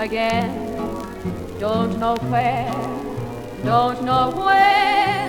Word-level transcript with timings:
again. 0.00 0.48
Don't 1.60 1.98
know 2.00 2.16
where, 2.32 2.72
don't 3.64 4.00
know 4.00 4.32
when. 4.32 5.28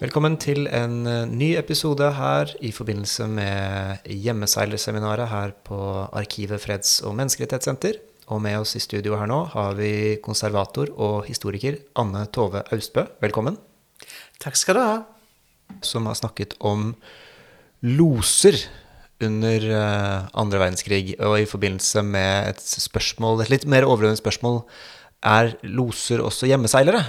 Velkommen 0.00 0.38
til 0.40 0.64
en 0.72 1.04
eh, 1.04 1.26
ny 1.28 1.50
episode 1.60 2.06
her 2.16 2.54
i 2.64 2.70
forbindelse 2.72 3.26
med 3.28 4.08
hjemmeseilerseminaret 4.08 5.28
her 5.28 5.52
på 5.68 5.76
Arkivet 6.16 6.64
freds- 6.64 7.02
og 7.04 7.18
menneskerettighetssenter. 7.20 8.00
Og 8.32 8.40
med 8.40 8.56
oss 8.62 8.72
i 8.78 8.80
studio 8.80 9.18
her 9.20 9.28
nå 9.28 9.42
har 9.52 9.76
vi 9.76 10.16
konservator 10.24 10.94
og 10.96 11.28
historiker 11.28 11.76
Anne 12.00 12.24
Tove 12.32 12.64
Austbø. 12.72 13.04
Velkommen. 13.20 13.60
Takk 14.40 14.56
skal 14.56 14.78
du 14.78 14.80
ha. 14.80 15.00
Som 15.84 16.08
har 16.08 16.16
snakket 16.16 16.56
om 16.64 16.94
loser 17.84 18.56
under 19.26 19.64
eh, 19.70 20.28
andre 20.40 20.60
verdenskrig. 20.62 21.14
Og 21.20 21.38
i 21.40 21.48
forbindelse 21.48 22.02
med 22.06 22.54
et 22.54 22.62
spørsmål, 22.62 23.42
et 23.44 23.52
litt 23.52 23.66
mer 23.70 23.86
overordnet 23.88 24.20
spørsmål, 24.20 24.62
er 25.26 25.54
loser 25.68 26.22
også 26.24 26.48
hjemmeseilere? 26.48 27.02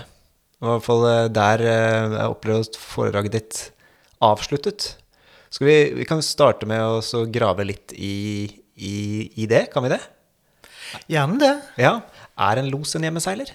I 0.61 0.67
hvert 0.67 0.85
fall 0.85 1.05
eh, 1.09 1.27
der 1.33 1.63
eh, 1.65 2.17
jeg 2.17 2.33
opplever 2.35 2.65
at 2.67 2.79
foredraget 2.79 3.37
ditt 3.37 3.61
avsluttet. 4.21 4.91
Skal 5.51 5.67
vi, 5.67 5.77
vi 5.99 6.07
kan 6.07 6.21
starte 6.23 6.67
med 6.69 6.79
å 6.79 7.25
grave 7.31 7.65
litt 7.67 7.95
i, 7.97 8.47
i, 8.75 8.95
i 9.43 9.47
det, 9.51 9.65
kan 9.73 9.83
vi 9.83 9.91
det? 9.95 10.01
Gjerne 11.11 11.39
det. 11.41 11.55
Ja. 11.81 11.97
Er 12.41 12.61
en 12.61 12.69
los 12.71 12.95
en 12.95 13.03
hjemmeseiler? 13.07 13.51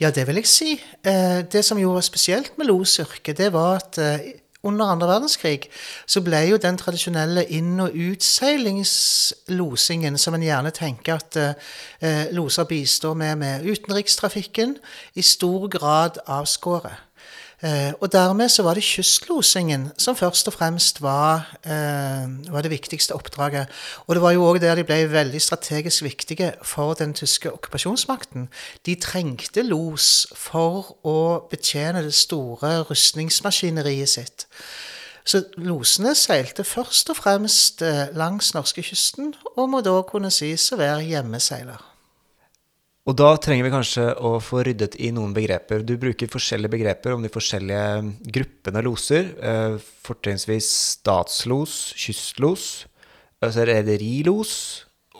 Ja, 0.00 0.10
det 0.12 0.26
vil 0.28 0.40
jeg 0.42 0.48
si. 0.50 0.74
Eh, 1.06 1.40
Det 1.48 1.62
som 1.64 1.78
jo 1.80 1.94
var 1.96 2.04
spesielt 2.04 2.56
med 2.60 2.68
losyrket, 2.68 3.38
det 3.38 3.48
var 3.54 3.78
at 3.80 3.96
eh, 4.02 4.26
under 4.66 4.84
andre 4.92 5.08
verdenskrig 5.08 5.70
så 6.06 6.20
ble 6.26 6.40
jo 6.50 6.56
den 6.62 6.78
tradisjonelle 6.80 7.44
inn- 7.54 7.80
og 7.80 7.90
utseilingslosingen, 7.94 10.18
som 10.18 10.34
en 10.34 10.42
gjerne 10.42 10.70
tenker 10.74 11.14
at 11.16 11.36
eh, 11.40 11.54
loser 12.36 12.64
bistår 12.68 13.14
med 13.14 13.36
med 13.36 13.64
utenrikstrafikken, 13.64 14.76
i 15.14 15.22
stor 15.22 15.68
grad 15.68 16.10
avskåret. 16.26 17.05
Eh, 17.64 17.92
og 18.00 18.12
dermed 18.12 18.50
så 18.52 18.62
var 18.62 18.76
det 18.76 18.84
kystlosingen 18.84 19.88
som 19.98 20.16
først 20.16 20.48
og 20.48 20.52
fremst 20.52 21.00
var, 21.02 21.56
eh, 21.64 22.52
var 22.52 22.60
det 22.62 22.70
viktigste 22.70 23.14
oppdraget. 23.14 23.66
Og 24.06 24.14
det 24.14 24.22
var 24.22 24.30
jo 24.30 24.44
òg 24.44 24.60
der 24.60 24.74
de 24.74 24.84
ble 24.84 25.08
veldig 25.08 25.42
strategisk 25.42 26.02
viktige 26.02 26.52
for 26.62 26.94
den 26.94 27.14
tyske 27.14 27.52
okkupasjonsmakten. 27.52 28.48
De 28.86 28.94
trengte 28.94 29.62
los 29.62 30.26
for 30.34 30.96
å 31.04 31.48
betjene 31.50 32.02
det 32.02 32.14
store 32.14 32.84
rustningsmaskineriet 32.90 34.08
sitt. 34.08 34.46
Så 35.24 35.42
losene 35.56 36.14
seilte 36.14 36.62
først 36.64 37.10
og 37.10 37.16
fremst 37.16 37.82
eh, 37.82 38.12
langs 38.14 38.54
norskekysten, 38.54 39.34
og 39.56 39.68
må 39.70 39.80
da 39.80 40.02
kunne 40.02 40.30
sies 40.30 40.72
å 40.72 40.76
være 40.76 41.08
hjemmeseiler. 41.08 41.95
Og 43.06 43.14
da 43.14 43.28
trenger 43.38 43.68
vi 43.68 43.70
kanskje 43.70 44.04
å 44.18 44.32
få 44.42 44.64
ryddet 44.66 44.96
i 44.98 45.12
noen 45.14 45.34
begreper. 45.34 45.84
Du 45.86 45.94
bruker 46.00 46.30
forskjellige 46.30 46.72
begreper 46.72 47.14
om 47.14 47.22
de 47.22 47.30
forskjellige 47.30 48.32
gruppene 48.34 48.82
loser. 48.82 49.30
Eh, 49.38 49.76
fortrinnsvis 50.02 50.66
statslos, 50.96 51.76
kystlos, 51.94 52.66
altså 53.38 53.68
rederilos. 53.70 54.56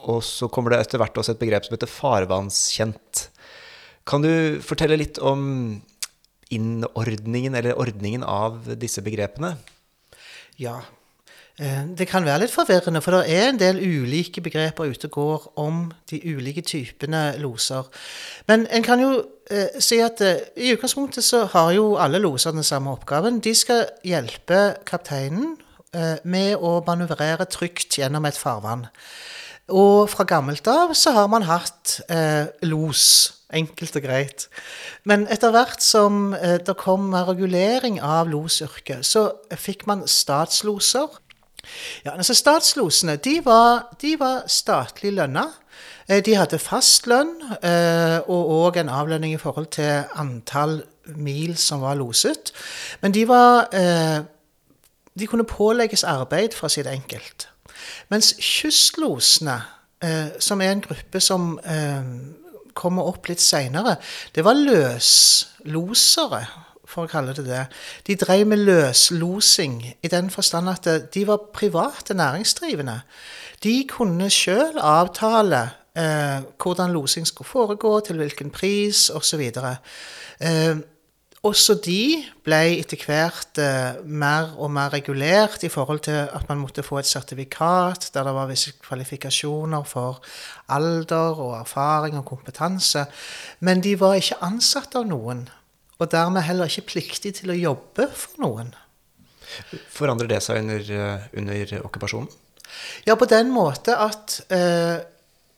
Og 0.03 0.19
så 0.27 0.51
kommer 0.51 0.75
det 0.75 0.83
etter 0.83 1.03
hvert 1.03 1.23
også 1.23 1.37
et 1.37 1.45
begrep 1.45 1.67
som 1.67 1.77
heter 1.77 1.91
farvannskjent. 1.91 3.29
Kan 4.07 4.27
du 4.27 4.59
fortelle 4.67 4.99
litt 4.99 5.23
om 5.23 5.47
innordningen, 6.51 7.55
eller 7.59 7.79
ordningen 7.79 8.27
av 8.27 8.67
disse 8.83 9.03
begrepene? 9.03 9.57
Ja. 10.59 10.81
Eh, 11.59 11.99
Det 11.99 12.09
kan 12.09 12.25
være 12.25 12.43
litt 12.45 12.53
forvirrende, 12.53 13.01
for 13.01 13.17
det 13.17 13.33
er 13.33 13.49
en 13.49 13.59
del 13.59 13.79
ulike 13.81 14.43
begreper 14.45 14.91
ute 14.91 15.09
og 15.09 15.11
går 15.11 15.53
om 15.57 15.93
de 16.11 16.21
ulike 16.37 16.61
typene 16.61 17.39
loser. 17.41 17.89
Men 18.47 18.67
en 18.71 18.83
kan 18.83 19.01
jo 19.01 19.25
eh, 19.51 19.81
si 19.81 19.99
at 20.05 20.21
eh, 20.21 20.43
i 20.57 20.75
utgangspunktet 20.75 21.25
så 21.25 21.47
har 21.55 21.73
jo 21.73 21.95
alle 21.97 22.21
loser 22.21 22.53
den 22.53 22.67
samme 22.67 22.93
oppgaven. 22.93 23.41
De 23.41 23.55
skal 23.55 23.87
hjelpe 24.05 24.77
kapteinen 24.85 25.57
eh, 25.95 26.19
med 26.25 26.57
å 26.61 26.83
manøvrere 26.87 27.49
trygt 27.49 27.97
gjennom 27.99 28.29
et 28.29 28.37
farvann. 28.37 28.87
Og 29.73 30.11
fra 30.13 30.25
gammelt 30.29 30.69
av 30.69 30.93
så 30.95 31.11
har 31.17 31.27
man 31.33 31.49
hatt 31.49 32.01
eh, 32.13 32.53
los. 32.69 33.33
Enkelt 33.55 33.97
og 33.97 34.03
greit. 34.03 34.49
Men 35.07 35.25
etter 35.31 35.53
hvert 35.55 35.81
som 35.83 36.35
eh, 36.35 36.59
det 36.59 36.77
kom 36.77 37.15
regulering 37.15 38.01
av 38.03 38.29
losyrket, 38.29 39.07
så 39.07 39.31
fikk 39.55 39.87
man 39.87 40.03
statsloser. 40.11 41.23
Ja, 42.05 42.17
altså 42.17 42.35
Statslosene 42.35 43.17
de 43.17 43.41
var, 43.45 43.89
de 44.03 44.17
var 44.21 44.45
statlig 44.47 45.13
lønna. 45.17 45.49
Eh, 46.09 46.23
De 46.25 46.37
hadde 46.37 46.59
fast 46.63 47.07
lønn 47.11 47.35
eh, 47.63 48.19
og 48.31 48.53
òg 48.61 48.81
en 48.81 48.93
avlønning 48.93 49.35
i 49.35 49.41
forhold 49.43 49.67
til 49.77 50.05
antall 50.15 50.83
mil 51.17 51.57
som 51.59 51.83
var 51.83 51.99
loset. 51.99 52.53
Men 53.03 53.15
de 53.15 53.27
var 53.29 53.69
eh, 53.75 54.23
De 55.17 55.27
kunne 55.27 55.45
pålegges 55.49 56.05
arbeid, 56.05 56.53
for 56.53 56.69
å 56.69 56.73
si 56.73 56.83
det 56.85 56.93
enkelt. 56.93 57.49
Mens 58.13 58.35
kystlosene, 58.37 59.55
som 60.45 60.61
er 60.61 60.75
en 60.75 60.83
gruppe 60.85 61.23
som 61.25 61.55
kommer 62.77 63.09
opp 63.09 63.31
litt 63.31 63.41
seinere, 63.41 63.95
det 64.37 64.45
var 64.45 64.61
løslosere, 64.61 66.43
for 66.87 67.07
å 67.07 67.11
kalle 67.11 67.35
det 67.37 67.47
det. 67.47 67.65
De 68.07 68.17
drev 68.19 68.47
med 68.47 68.65
løslosing 68.67 69.81
i 70.03 70.11
den 70.13 70.31
forstand 70.31 70.71
at 70.71 70.89
de 71.15 71.27
var 71.29 71.51
private 71.55 72.15
næringsdrivende. 72.15 73.01
De 73.65 73.77
kunne 73.91 74.31
sjøl 74.31 74.79
avtale 74.79 75.63
eh, 75.97 76.43
hvordan 76.63 76.93
losing 76.93 77.27
skulle 77.27 77.49
foregå, 77.49 78.01
til 78.01 78.21
hvilken 78.21 78.51
pris 78.51 79.09
osv. 79.11 79.41
Eh, 80.41 80.77
også 81.47 81.77
de 81.85 82.25
ble 82.47 82.59
etter 82.81 83.03
hvert 83.07 83.61
eh, 83.63 83.99
mer 84.03 84.55
og 84.59 84.71
mer 84.75 84.91
regulert 84.95 85.63
i 85.67 85.71
forhold 85.71 86.03
til 86.07 86.25
at 86.25 86.49
man 86.49 86.59
måtte 86.59 86.83
få 86.83 86.99
et 86.99 87.09
sertifikat 87.09 88.11
der 88.15 88.27
det 88.27 88.35
var 88.35 88.49
visse 88.51 88.73
kvalifikasjoner 88.83 89.85
for 89.87 90.23
alder 90.69 91.39
og 91.39 91.55
erfaring 91.61 92.19
og 92.19 92.27
kompetanse. 92.27 93.05
Men 93.61 93.85
de 93.85 93.95
var 94.01 94.19
ikke 94.19 94.41
ansatt 94.43 94.97
av 94.99 95.07
noen, 95.07 95.47
og 95.99 96.11
dermed 96.13 96.45
heller 96.47 96.71
ikke 96.71 96.91
pliktig 96.93 97.37
til 97.41 97.53
å 97.53 97.59
jobbe 97.59 98.09
for 98.13 98.43
noen. 98.43 98.73
Forandrer 99.93 100.29
det 100.31 100.43
seg 100.45 100.61
under, 100.65 100.83
eh, 100.83 101.29
under 101.39 101.77
okkupasjonen? 101.87 102.29
Ja, 103.07 103.15
på 103.15 103.29
den 103.31 103.53
måte 103.55 103.95
at 103.97 104.41
eh, 104.53 104.99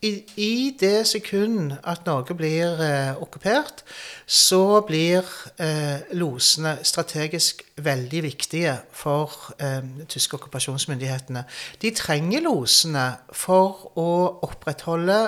i, 0.04 0.10
i 0.38 0.76
det 0.78 1.06
sekund 1.10 1.72
at 1.82 2.04
Norge 2.06 2.36
blir 2.38 2.78
eh, 2.84 3.16
okkupert, 3.18 3.82
så 4.26 4.80
blir 4.86 5.26
eh, 5.58 6.04
losene 6.14 6.76
strategisk 6.86 7.64
veldig 7.82 8.22
viktige 8.28 8.76
for 8.94 9.34
eh, 9.58 9.82
tyske 10.06 10.38
okkupasjonsmyndighetene. 10.38 11.42
De 11.82 11.90
trenger 11.98 12.46
losene 12.46 13.08
for 13.34 13.88
å 13.98 14.08
opprettholde 14.46 15.18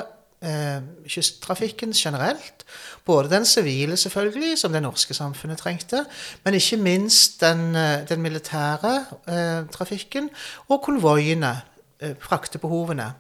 eh, 0.43 0.83
kysttrafikken 1.09 1.93
generelt. 1.93 2.65
Både 3.05 3.31
den 3.31 3.45
sivile, 3.45 3.97
selvfølgelig, 3.97 4.59
som 4.59 4.73
det 4.73 4.83
norske 4.83 5.15
samfunnet 5.15 5.59
trengte, 5.59 6.05
men 6.45 6.55
ikke 6.55 6.77
minst 6.77 7.41
den, 7.41 7.77
eh, 7.77 8.09
den 8.09 8.23
militære 8.23 8.95
eh, 9.29 9.69
trafikken 9.73 10.31
og 10.69 10.83
konvoiene, 10.83 11.61
eh, 12.01 12.15
fraktebehovene. 12.21 13.13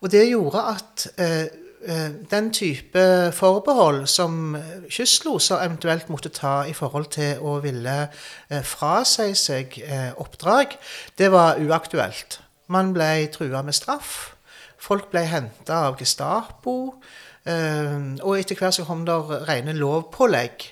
Og 0.00 0.12
det 0.12 0.28
gjorde 0.28 0.62
at 0.62 1.08
eh, 1.18 1.46
eh, 1.84 2.10
den 2.30 2.52
type 2.52 3.32
forbehold 3.32 4.06
som 4.06 4.56
kystloser 4.90 5.64
eventuelt 5.64 6.08
måtte 6.08 6.28
ta 6.28 6.62
i 6.62 6.72
forhold 6.72 7.06
til 7.06 7.38
å 7.40 7.58
ville 7.60 8.08
frasi 8.62 9.34
seg 9.34 9.78
oppdrag, 10.16 10.78
det 11.18 11.32
var 11.32 11.58
uaktuelt. 11.60 12.40
Man 12.68 12.92
ble 12.92 13.28
trua 13.32 13.62
med 13.62 13.74
straff. 13.74 14.37
Folk 14.78 15.10
ble 15.12 15.24
henta 15.26 15.84
av 15.88 15.98
Gestapo. 15.98 16.74
eh, 17.44 17.96
og 18.22 18.38
etter 18.38 18.58
hvert 18.58 18.76
så 18.76 18.84
kom 18.86 19.04
det 19.08 19.16
rene 19.48 19.74
lovpålegg 19.76 20.66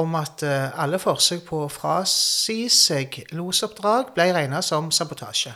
om 0.00 0.14
at 0.20 0.44
eh, 0.46 0.78
alle 0.80 1.00
forsøk 1.02 1.44
på 1.48 1.64
å 1.64 1.72
frasi 1.72 2.68
seg 2.72 3.22
losoppdrag 3.36 4.14
ble 4.16 4.30
regna 4.36 4.62
som 4.62 4.90
sabotasje. 4.94 5.54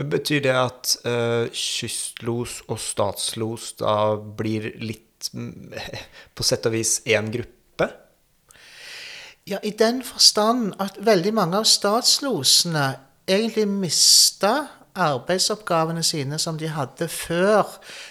Men 0.00 0.08
Betyr 0.12 0.40
det 0.40 0.54
at 0.56 0.94
uh, 1.04 1.52
kystlos 1.52 2.62
og 2.72 2.78
statslos 2.80 3.74
da 3.80 4.16
blir 4.16 4.70
litt 4.80 5.28
på 6.34 6.46
sett 6.46 6.66
og 6.66 6.72
vis 6.74 7.00
én 7.04 7.28
gruppe? 7.32 7.88
Ja, 9.48 9.58
i 9.62 9.74
den 9.76 10.00
forstand 10.06 10.76
at 10.80 10.96
veldig 11.02 11.34
mange 11.34 11.60
av 11.60 11.68
statslosene 11.68 12.86
egentlig 13.28 13.66
mista 13.68 14.52
arbeidsoppgavene 14.98 16.02
sine 16.04 16.38
som 16.40 16.58
de 16.60 16.68
hadde 16.68 17.08
før, 17.08 17.68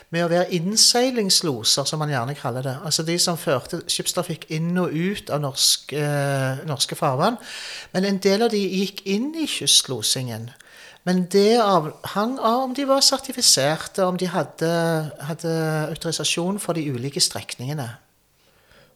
med 0.10 0.26
å 0.26 0.32
være 0.32 0.58
innseilingsloser, 0.58 1.86
som 1.88 2.02
man 2.02 2.12
gjerne 2.12 2.36
kaller 2.40 2.66
det. 2.66 2.76
Altså 2.88 3.06
de 3.08 3.18
som 3.22 3.40
førte 3.40 3.84
skipstrafikk 3.92 4.48
inn 4.54 4.74
og 4.82 4.94
ut 4.94 5.30
av 5.30 5.44
norsk, 5.44 5.94
eh, 5.94 6.64
norske 6.68 6.98
farvann. 6.98 7.38
Men 7.94 8.06
en 8.06 8.20
del 8.20 8.48
av 8.48 8.52
de 8.52 8.62
gikk 8.62 9.06
inn 9.06 9.34
i 9.36 9.48
kystlosingen. 9.48 10.50
Men 11.06 11.26
det 11.34 11.58
avhang 11.58 12.38
av 12.40 12.68
om 12.68 12.74
de 12.78 12.86
var 12.86 13.02
sertifiserte, 13.02 14.04
om 14.06 14.18
de 14.18 14.28
hadde, 14.30 14.70
hadde 15.26 15.54
autorisasjon 15.90 16.60
for 16.62 16.78
de 16.78 16.86
ulike 16.94 17.22
strekningene. 17.22 17.90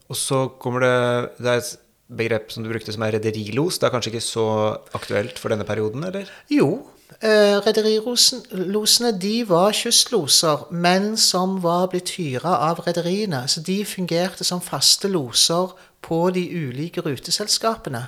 Og 0.10 0.16
så 0.16 0.46
kommer 0.62 0.86
det 0.86 1.32
Det 1.42 1.50
er 1.50 1.58
et 1.58 1.78
begrep 2.06 2.52
som 2.54 2.64
du 2.64 2.70
brukte 2.70 2.94
som 2.94 3.02
er 3.02 3.18
rederilos. 3.18 3.80
Det 3.80 3.88
er 3.88 3.94
kanskje 3.96 4.14
ikke 4.14 4.22
så 4.22 4.48
aktuelt 4.94 5.40
for 5.42 5.50
denne 5.50 5.66
perioden, 5.66 6.04
eller? 6.06 6.30
Jo, 6.52 6.86
eh, 7.22 7.57
rederilosene 7.66 9.12
de 9.22 9.36
var 9.50 9.74
kystloser, 9.75 10.68
men 10.72 11.16
som 11.18 11.60
var 11.63 11.90
blitt 11.94 12.16
hyra 12.19 12.57
av 12.69 12.84
rederiene. 12.86 13.46
Så 13.48 13.63
de 13.66 13.84
fungerte 13.86 14.44
som 14.48 14.63
faste 14.63 15.12
loser 15.12 15.74
på 16.06 16.19
de 16.36 16.44
ulike 16.54 17.02
ruteselskapene. 17.02 18.04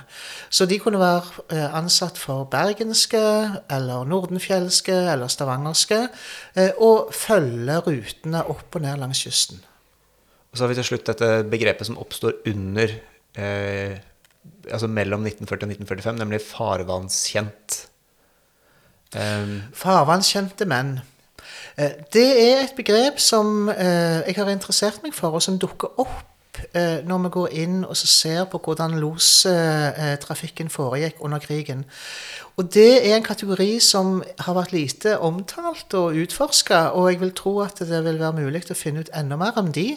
Så 0.50 0.66
de 0.70 0.78
kunne 0.82 1.00
være 1.00 1.44
eh, 1.54 1.74
ansatt 1.74 2.18
for 2.20 2.46
bergenske, 2.50 3.22
eller 3.70 4.06
nordenfjelske 4.08 4.94
eller 5.14 5.30
stavangerske, 5.32 6.04
eh, 6.54 6.70
og 6.78 7.12
følge 7.14 7.80
rutene 7.88 8.44
opp 8.46 8.78
og 8.78 8.84
ned 8.84 9.02
langs 9.02 9.24
kysten. 9.26 9.62
Og 10.48 10.56
så 10.56 10.64
har 10.64 10.72
vi 10.72 10.78
til 10.78 10.90
slutt 10.92 11.10
dette 11.10 11.32
begrepet 11.50 11.90
som 11.90 11.98
oppstår 12.00 12.40
under 12.50 12.94
eh, 13.38 13.98
Altså 14.68 14.86
mellom 14.88 15.24
1940 15.24 15.64
og 15.64 15.70
1945, 15.72 16.16
nemlig 16.20 16.38
farvannskjent. 16.44 17.76
Um, 19.16 19.62
Farvannskjente 19.72 20.66
menn. 20.68 20.98
Eh, 21.78 21.94
det 22.12 22.28
er 22.42 22.64
et 22.64 22.74
begrep 22.76 23.20
som 23.22 23.68
eh, 23.70 24.24
jeg 24.26 24.34
har 24.36 24.50
interessert 24.50 25.02
meg 25.04 25.14
for, 25.14 25.36
og 25.38 25.42
som 25.44 25.58
dukker 25.62 26.00
opp 26.02 26.58
eh, 26.74 27.04
når 27.06 27.22
vi 27.24 27.30
går 27.36 27.54
inn 27.62 27.76
og 27.86 27.96
ser 27.96 28.48
på 28.50 28.58
hvordan 28.64 28.98
lostrafikken 28.98 30.72
foregikk 30.74 31.22
under 31.24 31.38
krigen. 31.38 31.84
Og 32.58 32.72
Det 32.74 33.06
er 33.06 33.16
en 33.16 33.22
kategori 33.22 33.78
som 33.80 34.18
har 34.40 34.58
vært 34.58 34.74
lite 34.74 35.18
omtalt 35.22 35.94
og 35.94 36.18
utforska, 36.18 36.90
og 36.98 37.12
jeg 37.12 37.20
vil 37.20 37.32
tro 37.38 37.60
at 37.62 37.78
det 37.78 38.02
vil 38.04 38.18
være 38.18 38.42
mulig 38.42 38.66
å 38.70 38.74
finne 38.74 39.06
ut 39.06 39.14
enda 39.14 39.38
mer 39.38 39.54
om 39.56 39.70
de. 39.72 39.92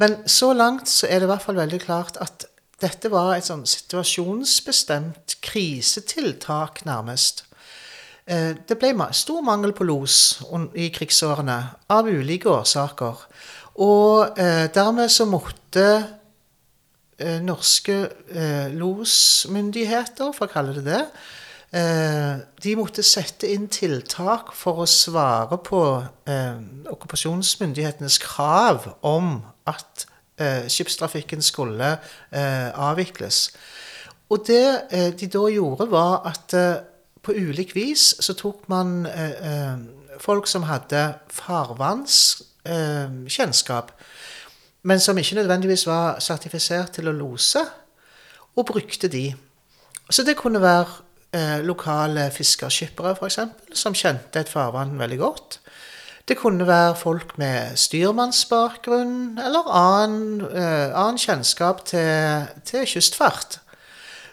Men 0.00 0.16
så 0.26 0.54
langt 0.56 0.88
så 0.88 1.06
er 1.06 1.20
det 1.20 1.28
i 1.28 1.32
hvert 1.34 1.44
fall 1.44 1.60
veldig 1.60 1.82
klart 1.84 2.16
at 2.24 2.48
dette 2.80 3.12
var 3.12 3.36
et 3.36 3.46
sånn 3.46 3.66
situasjonsbestemt 3.68 5.36
krisetiltak, 5.44 6.86
nærmest. 6.88 7.44
Eh, 8.26 8.54
det 8.68 8.78
ble 8.78 8.94
stor 9.12 9.42
mangel 9.42 9.72
på 9.74 9.84
los 9.84 10.42
i 10.78 10.88
krigsårene 10.94 11.58
av 11.90 12.06
ulike 12.06 12.50
årsaker. 12.50 13.26
Og 13.82 14.38
eh, 14.38 14.68
dermed 14.74 15.10
så 15.10 15.26
måtte 15.26 15.86
eh, 17.18 17.40
norske 17.42 17.96
losmyndigheter, 18.76 20.32
for 20.36 20.46
å 20.46 20.52
kalle 20.52 20.76
det 20.78 20.86
det, 20.90 21.04
de 21.72 22.72
måtte 22.76 23.00
sette 23.00 23.48
inn 23.48 23.64
tiltak 23.72 24.50
for 24.52 24.82
å 24.82 24.84
svare 24.84 25.56
på 25.64 25.80
okkupasjonsmyndighetenes 26.92 28.18
krav 28.20 28.90
om 29.00 29.38
at 29.64 30.04
eh, 30.36 30.68
skipstrafikken 30.68 31.40
skulle 31.40 31.94
avvikles. 32.28 33.38
Og 34.28 34.44
det 34.50 35.16
de 35.16 35.30
da 35.32 35.46
gjorde, 35.48 35.88
var 35.88 36.28
at 36.28 36.52
på 37.22 37.32
ulik 37.32 37.76
vis 37.76 38.14
så 38.20 38.34
tok 38.38 38.68
man 38.72 39.06
eh, 39.06 39.30
eh, 39.30 39.76
folk 40.22 40.46
som 40.50 40.62
hadde 40.68 41.14
farvannskjennskap, 41.32 43.86
men 44.82 45.00
som 45.00 45.18
ikke 45.18 45.34
nødvendigvis 45.38 45.86
var 45.86 46.20
sertifisert 46.20 46.92
til 46.98 47.08
å 47.08 47.12
lose, 47.16 47.64
og 48.56 48.66
brukte 48.68 49.08
de. 49.08 49.34
Så 50.10 50.22
det 50.26 50.36
kunne 50.36 50.60
være 50.60 50.86
lokale 51.64 52.28
fiskerskippere, 52.28 53.16
f.eks., 53.16 53.38
som 53.80 53.94
kjente 53.96 54.40
et 54.42 54.52
farvann 54.52 54.98
veldig 55.00 55.18
godt. 55.22 55.62
Det 56.28 56.38
kunne 56.38 56.66
være 56.66 56.96
folk 56.96 57.38
med 57.38 57.76
styrmannsbakgrunn 57.76 59.40
eller 59.42 59.70
annen, 59.74 60.40
eh, 60.40 60.94
annen 60.94 61.18
kjennskap 61.18 61.84
til, 61.84 62.46
til, 62.64 62.86
kystfart, 62.86 63.58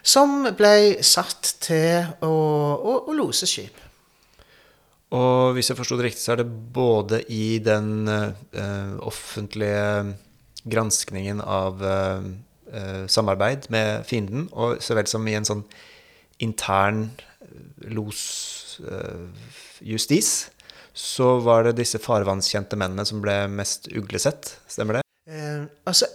som 0.09 0.47
ble 0.57 1.03
satt 1.05 1.55
til 1.61 2.07
å, 2.25 2.27
å, 2.31 2.95
å 3.09 3.13
lose 3.17 3.45
skip. 3.49 3.77
Og 5.15 5.55
hvis 5.57 5.69
jeg 5.71 5.77
forsto 5.79 5.97
det 5.97 6.05
riktig, 6.09 6.21
så 6.21 6.31
er 6.35 6.39
det 6.43 6.55
både 6.73 7.17
i 7.33 7.57
den 7.65 8.05
uh, 8.05 8.93
offentlige 9.09 10.05
granskningen 10.69 11.41
av 11.41 11.81
uh, 11.81 12.21
uh, 12.69 13.05
samarbeid 13.09 13.69
med 13.73 14.05
fienden, 14.05 14.49
og 14.53 14.77
så 14.85 14.93
vel 14.97 15.07
som 15.09 15.27
i 15.27 15.33
en 15.37 15.49
sånn 15.49 15.63
intern 16.45 17.09
losjustis, 17.89 19.19
så 20.93 21.39
var 21.43 21.63
det 21.65 21.79
disse 21.79 21.99
farvannskjente 22.01 22.77
mennene 22.79 23.05
som 23.07 23.21
ble 23.23 23.47
mest 23.51 23.87
uglesett. 23.97 24.59
Stemmer 24.69 24.93
det? 24.99 25.03
Altså, 25.89 26.05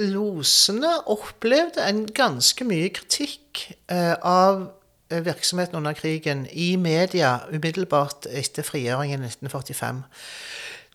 losene 0.00 0.92
opplevde 1.12 1.84
en 1.84 2.06
ganske 2.16 2.64
mye 2.64 2.92
kritikk 2.96 3.66
eh, 3.92 4.14
av 4.16 4.64
eh, 5.12 5.20
virksomheten 5.24 5.76
under 5.80 5.96
krigen 5.96 6.46
i 6.52 6.74
media 6.80 7.42
umiddelbart 7.52 8.30
etter 8.30 8.64
frigjøringen 8.66 9.26
i 9.26 9.32
1945. 9.32 10.04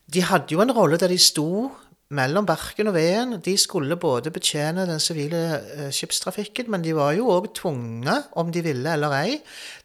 De 0.07 0.23
hadde 0.23 0.55
jo 0.55 0.63
en 0.63 0.73
rolle 0.73 0.97
der 0.97 1.11
de 1.11 1.19
sto 1.21 1.69
mellom 2.15 2.45
Berken 2.47 2.89
og 2.89 2.95
veden. 2.95 3.37
De 3.43 3.55
skulle 3.59 3.97
både 3.99 4.31
betjene 4.33 4.87
den 4.87 5.01
sivile 5.03 5.41
eh, 5.59 5.89
skipstrafikken, 5.93 6.71
men 6.71 6.85
de 6.85 6.95
var 6.95 7.13
jo 7.17 7.27
òg 7.33 7.51
tvunget, 7.57 8.31
om 8.39 8.51
de 8.53 8.63
ville 8.65 8.93
eller 8.93 9.15
ei, 9.19 9.35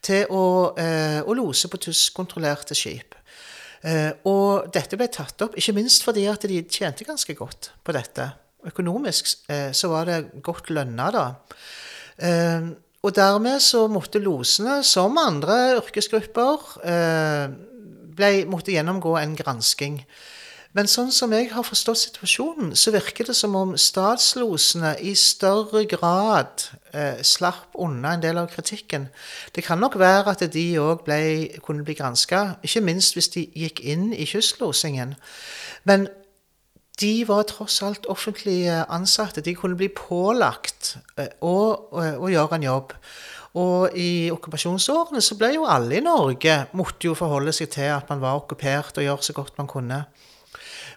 til 0.04 0.30
å, 0.30 0.44
eh, 0.78 1.20
å 1.20 1.36
lose 1.36 1.70
på 1.70 1.80
tyskkontrollerte 1.82 2.78
skip. 2.78 3.16
Eh, 3.82 4.12
og 4.30 4.70
dette 4.74 4.96
ble 4.98 5.10
tatt 5.10 5.42
opp, 5.42 5.58
ikke 5.58 5.74
minst 5.74 6.06
fordi 6.06 6.28
at 6.30 6.46
de 6.46 6.62
tjente 6.62 7.06
ganske 7.06 7.34
godt 7.34 7.72
på 7.82 7.94
dette. 7.96 8.30
Økonomisk 8.68 9.32
eh, 9.50 9.70
så 9.74 9.90
var 9.92 10.08
det 10.08 10.42
godt 10.42 10.70
lønna, 10.70 11.10
da. 11.14 11.26
Eh, 12.22 12.70
og 13.02 13.14
dermed 13.16 13.58
så 13.60 13.88
måtte 13.90 14.22
losene, 14.22 14.82
som 14.86 15.16
andre 15.18 15.80
yrkesgrupper, 15.80 16.68
ble, 18.14 18.28
måtte 18.46 18.70
gjennomgå 18.70 19.16
en 19.18 19.34
gransking. 19.34 19.96
Men 20.72 20.88
sånn 20.88 21.10
som 21.12 21.32
jeg 21.36 21.50
har 21.52 21.66
forstått 21.68 22.00
situasjonen, 22.00 22.70
så 22.78 22.94
virker 22.94 23.28
det 23.28 23.34
som 23.36 23.52
om 23.58 23.74
statslosene 23.76 24.94
i 25.04 25.12
større 25.18 25.82
grad 25.90 26.64
eh, 26.96 27.20
slapp 27.20 27.76
unna 27.76 28.14
en 28.16 28.24
del 28.24 28.40
av 28.40 28.48
kritikken. 28.54 29.10
Det 29.52 29.66
kan 29.66 29.82
nok 29.82 29.98
være 30.00 30.32
at 30.32 30.46
de 30.54 30.64
òg 30.80 31.04
kunne 31.60 31.84
bli 31.84 31.96
granska, 31.98 32.56
ikke 32.64 32.84
minst 32.88 33.18
hvis 33.18 33.28
de 33.36 33.44
gikk 33.52 33.84
inn 33.84 34.14
i 34.16 34.24
kystlosingen. 34.28 35.12
Men 35.84 36.08
de 37.00 37.12
var 37.28 37.46
tross 37.48 37.80
alt 37.82 38.06
offentlige 38.06 38.82
ansatte. 38.92 39.40
De 39.40 39.54
kunne 39.56 39.78
bli 39.78 39.88
pålagt 39.88 40.96
eh, 41.16 41.32
å, 41.40 41.54
å, 41.90 42.08
å 42.26 42.32
gjøre 42.32 42.58
en 42.58 42.66
jobb. 42.68 42.96
Og 43.60 43.96
i 43.98 44.30
okkupasjonsårene 44.32 45.20
så 45.24 45.36
ble 45.36 45.52
jo 45.58 45.68
alle 45.68 45.98
i 45.98 46.04
Norge 46.04 46.62
måtte 46.78 47.10
jo 47.10 47.16
forholde 47.16 47.52
seg 47.52 47.68
til 47.74 47.90
at 47.92 48.08
man 48.08 48.22
var 48.22 48.40
okkupert 48.40 48.96
og 48.96 49.04
gjøre 49.04 49.26
så 49.26 49.36
godt 49.36 49.58
man 49.60 49.68
kunne. 49.68 50.04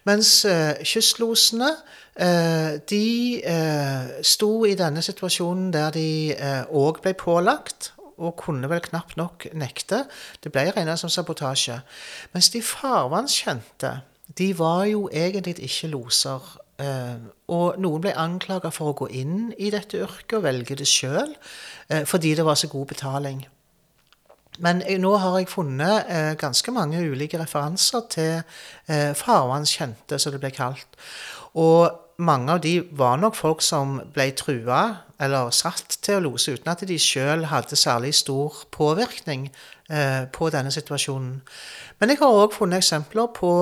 Mens 0.06 0.46
eh, 0.46 0.78
kystlosene 0.86 1.72
eh, 2.14 2.78
de 2.88 3.06
eh, 3.42 4.16
sto 4.24 4.52
i 4.70 4.76
denne 4.78 5.02
situasjonen 5.04 5.72
der 5.74 5.96
de 5.96 6.10
òg 6.70 7.02
ble 7.04 7.16
pålagt 7.18 7.92
og 8.16 8.38
kunne 8.40 8.70
vel 8.72 8.84
knapt 8.86 9.18
nok 9.20 9.50
nekte. 9.58 10.06
Det 10.40 10.54
ble 10.54 10.70
regna 10.70 10.96
som 10.96 11.12
sabotasje. 11.12 11.82
Mens 12.32 12.48
de 12.54 12.62
farvannskjente, 12.64 13.98
de 14.28 14.52
var 14.58 14.86
jo 14.90 15.10
egentlig 15.14 15.60
ikke 15.60 15.92
loser. 15.94 16.54
og 17.48 17.78
noen 17.80 18.02
ble 18.04 18.12
anklaga 18.20 18.68
for 18.68 18.92
å 18.92 18.98
gå 19.00 19.08
inn 19.16 19.54
i 19.58 19.70
dette 19.72 19.96
yrket 19.96 20.34
og 20.36 20.44
velge 20.44 20.76
det 20.76 20.88
sjøl 20.88 21.32
fordi 22.06 22.34
det 22.36 22.44
var 22.44 22.58
så 22.60 22.68
god 22.68 22.90
betaling. 22.90 23.46
Men 24.64 24.82
jeg, 24.86 25.00
nå 25.04 25.16
har 25.20 25.40
jeg 25.40 25.52
funnet 25.52 26.10
eh, 26.12 26.34
ganske 26.40 26.72
mange 26.72 27.02
ulike 27.04 27.40
referanser 27.40 28.08
til 28.12 28.34
eh, 28.88 29.12
som 29.16 30.36
det 30.36 30.42
ble 30.44 30.52
kalt. 30.56 31.00
Og 31.56 31.92
mange 32.18 32.54
av 32.54 32.62
de 32.64 32.80
var 32.96 33.20
nok 33.20 33.36
folk 33.36 33.64
som 33.64 34.00
ble 34.16 34.30
trua 34.38 34.82
eller 35.20 35.52
satt 35.56 35.98
til 36.04 36.20
å 36.20 36.26
lose 36.30 36.56
uten 36.56 36.72
at 36.72 36.84
de 36.88 36.98
sjøl 37.00 37.48
hadde 37.52 37.76
særlig 37.80 38.14
stor 38.16 38.64
påvirkning 38.72 39.50
eh, 39.90 40.26
på 40.32 40.50
denne 40.54 40.74
situasjonen. 40.74 41.40
Men 42.00 42.12
jeg 42.12 42.22
har 42.22 42.42
òg 42.42 42.56
funnet 42.56 42.84
eksempler 42.84 43.32
på, 43.36 43.54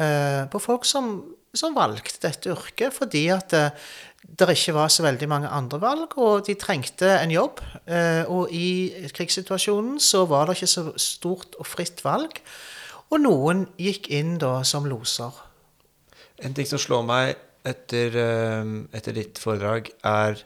eh, 0.00 0.44
på 0.50 0.62
folk 0.62 0.86
som, 0.88 1.14
som, 1.54 1.76
valgte 1.76 2.22
dette 2.26 2.52
yrket 2.52 2.94
fordi 2.96 3.26
at 3.34 3.52
eh, 3.56 3.70
det 4.22 4.48
ikke 4.54 4.76
var 4.76 4.90
så 4.92 5.02
veldig 5.02 5.28
mange 5.28 5.48
andre 5.50 5.80
valg, 5.82 6.12
og 6.16 6.46
de 6.46 6.54
trengte 6.54 7.08
en 7.18 7.32
jobb. 7.34 7.60
Eh, 7.86 8.22
og 8.30 8.52
i 8.54 9.08
krigssituasjonen 9.12 9.98
så 10.00 10.24
var 10.30 10.46
det 10.46 10.56
ikke 10.56 10.70
så 10.70 10.84
stort 10.96 11.58
og 11.58 11.66
fritt 11.66 12.04
valg. 12.06 12.38
Og 13.12 13.20
noen 13.20 13.66
gikk 13.76 14.08
inn 14.14 14.38
da 14.40 14.60
som 14.64 14.86
loser. 14.88 15.34
En 16.42 16.54
ting 16.54 16.66
som 16.66 16.80
slår 16.80 17.02
meg 17.06 17.34
etter, 17.68 18.16
eh, 18.16 18.72
etter 18.94 19.18
ditt 19.18 19.38
foredrag, 19.42 19.90
er 20.02 20.40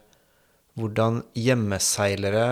hvordan 0.77 1.23
hjemmeseilere 1.37 2.49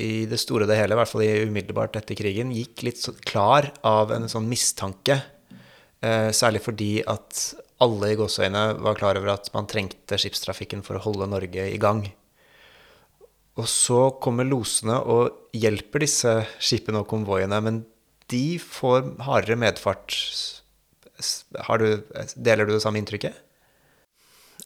i 0.00 0.24
det 0.28 0.38
store 0.40 0.64
og 0.64 0.72
det 0.72 0.78
hele, 0.78 0.96
i 0.96 1.00
hvert 1.00 1.10
fall 1.10 1.24
i 1.26 1.44
umiddelbart 1.44 1.98
etter 2.00 2.16
krigen, 2.16 2.52
gikk 2.56 2.84
litt 2.86 3.02
klar 3.28 3.68
av 3.86 4.14
en 4.14 4.28
sånn 4.30 4.48
mistanke. 4.48 5.18
Eh, 6.02 6.30
særlig 6.34 6.62
fordi 6.64 6.92
at 7.06 7.42
alle 7.82 8.12
i 8.12 8.16
gåseøyne 8.18 8.64
var 8.82 8.96
klar 8.98 9.18
over 9.20 9.34
at 9.34 9.50
man 9.54 9.68
trengte 9.70 10.18
skipstrafikken 10.18 10.82
for 10.86 10.98
å 10.98 11.04
holde 11.04 11.28
Norge 11.30 11.68
i 11.68 11.78
gang. 11.82 12.06
Og 13.60 13.68
så 13.68 14.06
kommer 14.22 14.48
losene 14.48 14.96
og 14.96 15.52
hjelper 15.52 16.06
disse 16.06 16.38
skipene 16.62 17.02
og 17.02 17.10
konvoiene, 17.10 17.58
men 17.60 17.82
de 18.32 18.56
får 18.62 19.12
hardere 19.26 19.58
medfart. 19.60 20.16
Du, 21.82 21.88
deler 22.40 22.66
du 22.66 22.72
det 22.72 22.82
samme 22.82 23.02
inntrykket? 23.02 23.36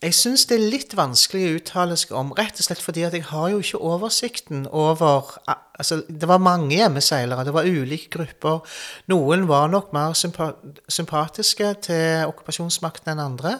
Jeg 0.02 0.12
syns 0.12 0.44
det 0.44 0.58
er 0.58 0.70
litt 0.74 0.92
vanskelig 0.96 1.42
å 1.46 1.52
uttale 1.56 1.96
seg 1.96 2.10
om, 2.18 2.34
rett 2.36 2.58
og 2.60 2.66
slett 2.66 2.82
fordi 2.84 3.06
at 3.06 3.14
jeg 3.16 3.24
har 3.30 3.48
jo 3.54 3.62
ikke 3.62 3.80
oversikten 3.80 4.66
over 4.68 5.30
altså, 5.48 6.02
Det 6.08 6.28
var 6.28 6.42
mange 6.42 6.76
hjemmeseilere, 6.76 7.46
det 7.48 7.54
var 7.56 7.64
ulike 7.64 8.10
grupper. 8.12 8.60
Noen 9.08 9.46
var 9.48 9.70
nok 9.72 9.94
mer 9.96 10.12
sympatiske 10.16 11.70
til 11.88 12.28
okkupasjonsmakten 12.28 13.14
enn 13.14 13.24
andre. 13.24 13.56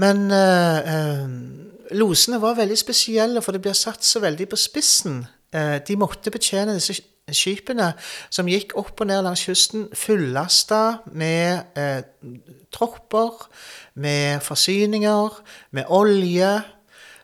Men 0.00 0.30
øh, 0.32 1.28
losene 1.92 2.40
var 2.40 2.56
veldig 2.56 2.78
spesielle, 2.80 3.42
for 3.44 3.52
det 3.52 3.60
blir 3.60 3.76
satt 3.76 4.04
så 4.04 4.22
veldig 4.24 4.48
på 4.48 4.56
spissen. 4.56 5.26
Eh, 5.52 5.76
de 5.84 5.96
måtte 6.00 6.32
betjene 6.32 6.78
disse 6.78 6.96
skipene 7.36 7.92
som 8.32 8.48
gikk 8.50 8.76
opp 8.80 9.00
og 9.00 9.10
ned 9.10 9.24
langs 9.26 9.44
kysten, 9.46 9.88
fullasta 9.96 11.00
med 11.12 11.78
eh, 11.78 12.02
tropper 12.74 13.46
med 14.00 14.40
forsyninger, 14.44 15.40
med 15.70 15.84
olje, 15.88 16.50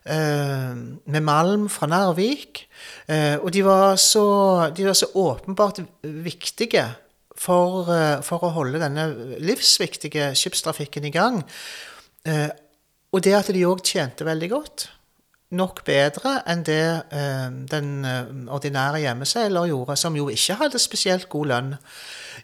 eh, 0.06 0.74
med 1.06 1.22
malm 1.22 1.68
fra 1.68 1.88
Narvik. 1.90 2.66
Eh, 3.08 3.36
og 3.38 3.52
de 3.52 3.64
var, 3.64 3.96
så, 3.96 4.70
de 4.76 4.86
var 4.86 4.96
så 4.98 5.10
åpenbart 5.14 5.80
viktige 6.02 6.86
for, 7.36 7.90
eh, 7.92 8.20
for, 8.22 8.44
å 8.44 8.54
holde 8.56 8.82
denne 8.82 9.38
livsviktige 9.40 10.34
skipstrafikken 10.34 11.04
i 11.04 11.14
gang. 11.14 11.44
og 13.12 13.22
det 13.22 13.32
at 13.32 13.46
de 13.54 13.60
òg 13.64 13.84
tjente 13.86 14.24
veldig 14.26 14.48
godt. 14.50 14.88
Nok 15.54 15.84
bedre 15.86 16.40
enn 16.50 16.64
det 16.66 16.80
den 17.70 17.90
ordinære 18.50 19.04
hjemmeseiler 19.04 19.68
gjorde, 19.70 19.94
som 19.94 20.16
jo 20.18 20.26
ikke 20.32 20.56
hadde 20.58 20.80
spesielt 20.82 21.28
god 21.30 21.52
lønn, 21.52 21.68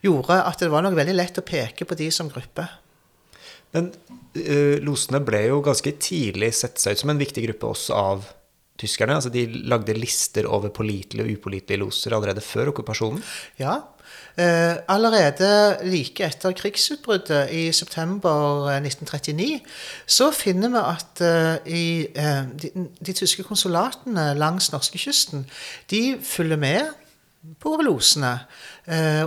gjorde 0.05 0.37
at 0.47 0.63
det 0.63 0.71
var 0.71 0.87
nok 0.87 0.95
veldig 0.95 1.17
lett 1.17 1.41
å 1.43 1.47
peke 1.47 1.89
på 1.89 1.99
de 1.99 2.07
som 2.15 2.31
gruppe. 2.31 2.69
Men 3.73 3.91
eh, 4.37 4.79
losene 4.85 5.23
ble 5.25 5.47
jo 5.49 5.63
ganske 5.65 5.95
tidlig 6.03 6.53
sett 6.59 6.81
seg 6.81 6.95
ut 6.95 7.03
som 7.03 7.13
en 7.13 7.21
viktig 7.21 7.45
gruppe 7.47 7.73
også 7.73 7.97
av 7.97 8.29
tyskerne. 8.81 9.17
Altså 9.19 9.33
de 9.33 9.47
lagde 9.71 9.97
lister 9.97 10.49
over 10.51 10.73
pålitelige 10.75 11.27
og 11.27 11.39
upålitelige 11.39 11.81
loser 11.81 12.17
allerede 12.17 12.45
før 12.45 12.73
okkupasjonen. 12.73 13.23
Ja. 13.61 13.79
Uh, 14.39 14.81
allerede 14.89 15.79
like 15.85 16.25
etter 16.25 16.55
krigsutbruddet 16.57 17.51
i 17.53 17.67
september 17.73 18.71
1939 18.79 19.45
eh, 19.53 19.61
så 20.07 20.31
finner 20.33 20.73
vi 20.73 20.81
at 20.81 21.21
eh, 21.21 21.73
i, 21.73 22.07
de, 22.63 22.71
de, 23.07 23.13
tyske 23.13 23.45
konsulatene 23.45 24.33
langs 24.35 24.73
norskekysten 24.73 25.45
de 25.91 26.17
følger 26.23 26.57
med 26.57 26.81
på 27.61 27.77
losene. 27.83 28.39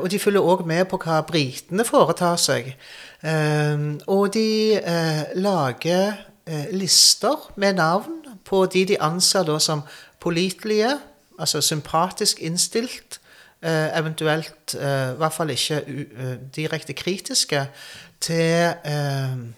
og 0.01 0.11
de 0.11 0.19
følger 0.19 0.41
òg 0.41 0.65
med 0.65 0.85
på 0.87 0.97
hva 1.03 1.19
britene 1.27 1.83
foretar 1.85 2.37
seg. 2.39 2.73
Ehm, 3.25 3.99
og 4.07 4.33
de 4.33 4.73
eh, 4.77 5.23
lager 5.35 6.13
eh, 6.45 6.65
lister 6.71 7.51
med 7.55 7.73
navn 7.73 8.21
på 8.45 8.65
de 8.65 8.85
de 8.85 9.01
anser 9.01 9.43
da 9.43 9.59
som 9.59 9.81
pålitelige, 10.19 10.97
altså 11.39 11.61
sympatisk 11.61 12.41
innstilt, 12.41 13.19
eh, 13.19 13.24
eventuelt 13.63 14.75
i 14.75 15.17
hvert 15.17 15.33
fall 15.33 15.49
ikke 15.49 15.79
direkte 16.55 16.93
kritiske 16.93 17.61
til 18.21 19.53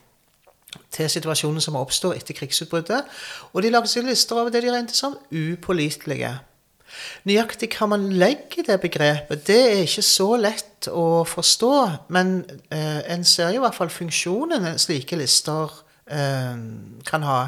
til 0.92 1.10
situasjonen 1.10 1.64
som 1.64 1.78
oppstår 1.80 2.18
etter 2.18 2.36
krigsutbruddet. 2.38 3.08
Og 3.54 3.64
de 3.64 3.72
lager 3.72 3.90
seg 3.92 4.06
lister 4.08 4.38
over 4.38 4.54
det 4.54 4.64
de 4.66 4.72
regnet 4.74 4.96
som 4.96 5.18
upålitelige. 5.32 6.34
Nøyaktig 7.28 7.70
hva 7.76 7.90
man 7.92 8.08
legger 8.16 8.62
i 8.62 8.68
det 8.68 8.78
begrepet, 8.82 9.44
det 9.48 9.58
er 9.58 9.82
ikke 9.84 10.06
så 10.06 10.30
lett 10.40 10.88
å 10.90 11.24
forstå. 11.28 11.74
Men 12.16 12.40
eh, 12.74 13.02
en 13.14 13.26
ser 13.28 13.52
jo 13.54 13.62
i 13.62 13.66
hvert 13.66 13.78
fall 13.78 13.92
funksjonen 13.94 14.70
slike 14.80 15.20
lister 15.20 15.74
eh, 16.06 16.56
kan 17.08 17.28
ha. 17.28 17.40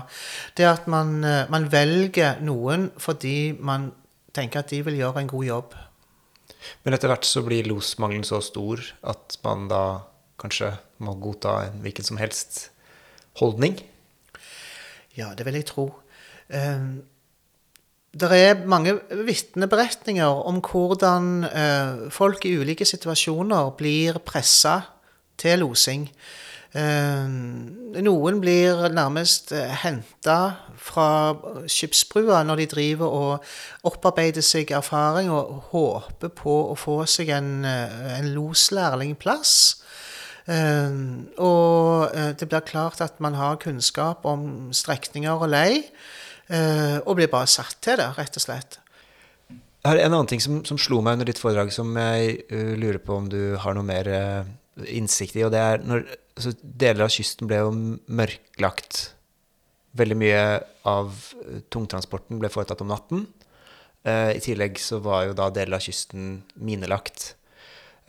Det 0.57 0.67
at 0.67 0.89
man, 0.91 1.19
eh, 1.23 1.45
man, 1.51 1.69
velger 1.71 2.43
noen 2.45 2.89
fordi 2.99 3.53
man 3.55 3.91
tenker 4.35 4.61
at 4.61 4.73
de 4.73 4.83
vil 4.85 4.99
gjøre 4.99 5.23
en 5.23 5.31
god 5.31 5.47
jobb. 5.47 5.79
Men 6.83 6.95
etter 6.95 7.11
hvert 7.11 7.27
så 7.27 7.43
blir 7.45 7.67
losmangelen 7.69 8.27
så 8.27 8.41
stor 8.43 8.81
at 9.07 9.37
man 9.45 9.67
da 9.71 9.83
kanskje 10.39 10.73
må 11.03 11.15
godta 11.19 11.55
en 11.67 11.79
hvilken 11.83 12.07
som 12.07 12.19
helst 12.19 12.69
holdning? 13.39 13.79
Ja, 15.17 15.33
det 15.35 15.45
vil 15.47 15.59
jeg 15.59 15.67
tro. 15.71 15.89
Um, 16.49 17.01
det 18.09 18.29
er 18.33 18.63
mange 18.65 18.95
vitneberetninger 19.13 20.41
om 20.49 20.57
hvordan 20.65 21.43
eh, 21.45 22.07
folk 22.09 22.45
i 22.49 22.55
ulike 22.57 22.85
situasjoner 22.87 23.69
blir 23.77 24.17
pressa 24.25 24.79
til 25.37 25.61
losing. 25.61 26.07
Eh, 26.69 27.25
noen 27.97 28.35
blir 28.43 28.83
nærmest 28.93 29.49
eh, 29.57 29.71
henta 29.81 30.37
fra 30.77 31.33
skipsbrua 31.65 32.43
når 32.45 32.61
de 32.61 32.67
driver 32.69 33.09
og 33.09 33.87
opparbeider 33.89 34.45
seg 34.45 34.69
erfaring 34.77 35.31
og 35.33 35.71
håper 35.71 36.29
på 36.37 36.57
å 36.69 36.75
få 36.77 36.99
seg 37.09 37.31
en, 37.33 37.65
eh, 37.65 38.19
en 38.19 38.29
loslærlingplass. 38.35 39.55
Og 40.49 42.15
det 42.41 42.45
blir 42.49 42.63
klart 42.65 43.03
at 43.05 43.19
man 43.21 43.35
har 43.37 43.59
kunnskap 43.61 44.23
om 44.25 44.71
strekninger 44.73 45.43
og 45.45 45.51
lei. 45.53 45.83
Og 47.05 47.19
blir 47.19 47.29
bare 47.29 47.45
satt 47.45 47.75
til 47.85 47.99
det, 48.01 48.07
rett 48.17 48.33
og 48.33 48.41
slett. 48.41 48.79
Jeg 49.51 49.91
har 49.91 50.01
en 50.01 50.15
annen 50.15 50.31
ting 50.31 50.41
som, 50.41 50.63
som 50.65 50.79
slo 50.81 51.03
meg 51.05 51.19
under 51.19 51.29
ditt 51.29 51.37
foredrag, 51.37 51.69
som 51.69 51.93
jeg 51.93 52.41
lurer 52.81 52.97
på 52.97 53.19
om 53.19 53.29
du 53.29 53.59
har 53.61 53.77
noe 53.77 53.85
mer 53.85 54.09
innsikt 54.89 55.37
i. 55.37 55.45
og 55.45 55.53
det 55.53 55.61
er 55.61 55.85
når 55.85 56.07
altså, 56.39 56.55
Deler 56.63 57.05
av 57.05 57.13
kysten 57.13 57.49
ble 57.49 57.61
jo 57.61 57.73
mørklagt. 58.07 59.01
Veldig 59.99 60.17
mye 60.21 60.43
av 60.87 61.11
tungtransporten 61.73 62.39
ble 62.41 62.51
foretatt 62.53 62.81
om 62.85 62.91
natten. 62.91 63.27
Uh, 64.07 64.31
I 64.31 64.41
tillegg 64.43 64.79
så 64.79 65.01
var 65.03 65.27
jo 65.27 65.35
da 65.37 65.49
deler 65.51 65.77
av 65.77 65.83
kysten 65.83 66.39
minelagt. 66.55 67.33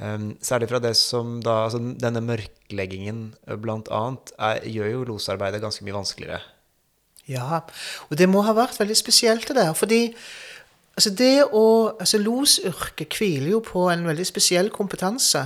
Um, 0.01 0.37
særlig 0.41 0.71
fra 0.71 0.79
det 0.81 0.95
som 0.97 1.43
da 1.45 1.67
Altså 1.67 1.77
denne 2.01 2.23
mørkleggingen 2.25 3.35
blant 3.61 3.91
annet 3.93 4.31
gjør 4.65 4.95
jo 4.95 5.03
losarbeidet 5.11 5.61
ganske 5.61 5.85
mye 5.85 5.99
vanskeligere. 5.99 6.41
Ja, 7.29 7.61
og 8.09 8.17
det 8.17 8.29
må 8.31 8.41
ha 8.47 8.55
vært 8.57 8.79
veldig 8.81 8.97
spesielt 8.97 9.51
det 9.51 9.59
der. 9.59 9.75
Fordi 9.77 10.07
altså 10.97 11.13
det 11.15 11.35
å 11.53 11.65
altså 11.93 12.21
Losyrket 12.23 13.19
hviler 13.19 13.53
jo 13.57 13.61
på 13.65 13.87
en 13.93 14.07
veldig 14.09 14.27
spesiell 14.27 14.73
kompetanse. 14.75 15.45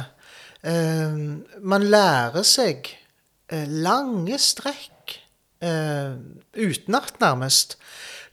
Uh, 0.64 1.44
man 1.60 1.84
lærer 1.92 2.44
seg 2.48 2.88
uh, 3.52 3.66
lange 3.68 4.38
strekk 4.40 5.18
uh, 5.64 6.16
utenat, 6.56 7.18
nærmest. 7.20 7.76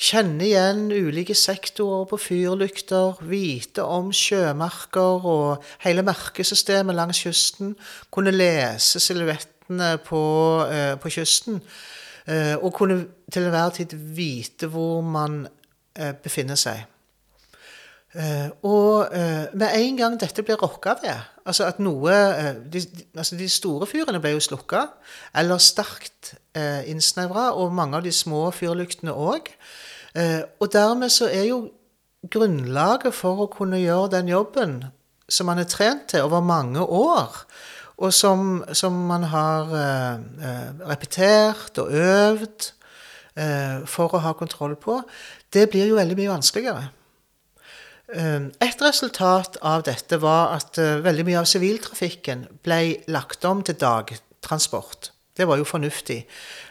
Kjenne 0.01 0.47
igjen 0.47 0.87
ulike 0.89 1.35
sektorer 1.37 2.07
på 2.09 2.17
fyrlykter, 2.17 3.19
vite 3.29 3.83
om 3.85 4.09
sjømerker 4.15 5.27
og 5.29 5.67
hele 5.83 6.01
merkesystemet 6.07 6.97
langs 6.97 7.19
kysten. 7.21 7.75
Kunne 8.09 8.33
lese 8.33 9.03
silhuettene 9.03 9.99
på, 10.07 10.23
på 11.03 11.11
kysten. 11.13 11.61
Eh, 12.27 12.55
og 12.61 12.73
kunne 12.73 13.07
til 13.33 13.47
enhver 13.47 13.69
tid 13.69 13.95
vite 14.15 14.67
hvor 14.69 15.01
man 15.01 15.47
eh, 15.97 16.13
befinner 16.13 16.55
seg. 16.55 16.85
Og 18.67 19.07
med 19.55 19.69
en 19.71 19.97
gang 19.97 20.17
dette 20.19 20.43
blir 20.43 20.59
rokka 20.59 20.97
ved, 20.99 21.21
altså 21.45 21.67
at 21.67 21.79
noe 21.81 22.11
uh, 22.11 22.53
de, 22.73 22.83
altså 23.15 23.37
de, 23.39 23.49
store 23.49 23.87
fyrene 23.89 24.21
ble 24.21 24.35
jo 24.35 24.43
slukka, 24.43 24.87
eller 25.35 25.61
sterkt 25.61 26.35
eh, 26.55 26.87
innsnevra, 26.91 27.51
og 27.57 27.73
mange 27.73 27.97
av 27.97 28.05
de 28.05 28.11
små 28.11 28.49
fyrlyktene 28.55 29.13
òg. 29.13 29.53
og 30.59 30.73
dermed 30.73 31.09
så 31.09 31.29
er 31.31 31.45
jo 31.47 31.69
grunnlaget 32.27 33.13
for 33.15 33.45
å 33.45 33.51
kunne 33.51 33.79
gjøre 33.79 34.11
den 34.17 34.27
jobben 34.27 34.81
som 35.31 35.47
man 35.47 35.61
er 35.61 35.69
trent 35.69 36.09
til 36.11 36.25
over 36.27 36.43
mange 36.43 36.83
år, 36.83 37.43
og 38.01 38.13
som, 38.13 38.63
som 38.73 38.93
man 39.07 39.23
har 39.29 39.73
eh, 39.77 40.15
eh, 40.47 40.69
repetert 40.89 41.77
og 41.81 41.91
øvd 41.93 42.71
eh, 43.37 43.83
for 43.85 44.15
å 44.15 44.23
ha 44.25 44.33
kontroll 44.37 44.75
på, 44.81 44.99
det 45.53 45.69
blir 45.71 45.91
jo 45.91 45.99
veldig 45.99 46.17
mye 46.17 46.33
vanskeligere. 46.33 46.89
Eh, 48.11 48.49
et 48.67 48.83
resultat 48.83 49.57
av 49.61 49.85
dette 49.87 50.19
var 50.19 50.57
at 50.57 50.77
eh, 50.81 50.99
veldig 51.03 51.25
mye 51.27 51.41
av 51.41 51.49
siviltrafikken 51.49 52.45
ble 52.65 52.81
lagt 53.07 53.45
om 53.47 53.63
til 53.63 53.79
dagtransport. 53.79 55.11
Det 55.37 55.47
var 55.47 55.57
jo 55.57 55.65
fornuftig. 55.65 56.25